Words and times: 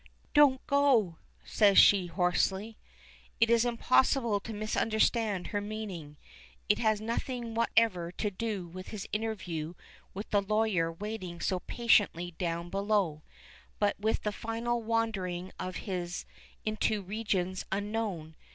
"Don't 0.33 0.65
go," 0.65 1.17
says 1.45 1.77
she, 1.77 2.07
hoarsely. 2.07 2.75
It 3.39 3.51
is 3.51 3.65
impossible 3.65 4.39
to 4.39 4.51
misunderstand 4.51 5.45
her 5.53 5.61
meaning. 5.61 6.17
It 6.67 6.79
has 6.79 6.99
nothing 6.99 7.53
whatever 7.53 8.11
to 8.13 8.31
do 8.31 8.65
with 8.65 8.87
his 8.87 9.07
interview 9.13 9.75
with 10.15 10.31
the 10.31 10.41
lawyer 10.41 10.91
waiting 10.91 11.39
so 11.39 11.59
patiently 11.59 12.31
down 12.39 12.71
below, 12.71 13.21
but 13.77 13.99
with 13.99 14.23
that 14.23 14.31
final 14.33 14.81
wandering 14.81 15.51
of 15.59 15.75
his 15.75 16.25
into 16.65 17.03
regions 17.03 17.63
unknown. 17.71 18.33